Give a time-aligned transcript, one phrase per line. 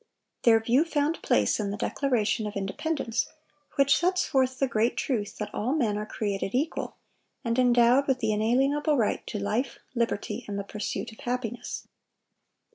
[0.45, 3.27] Their view found place in the Declaration of Independence,
[3.75, 6.95] which sets forth the great truth that "all men are created equal,"
[7.45, 11.87] and endowed with the inalienable right to "life, liberty, and the pursuit of happiness."